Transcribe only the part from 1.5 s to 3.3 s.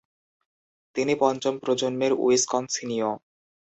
প্রজন্মের উইসকনসিনীয়।